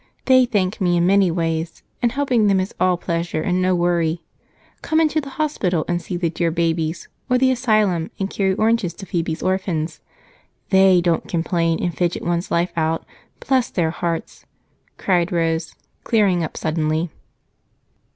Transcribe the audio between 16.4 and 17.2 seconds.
up suddenly.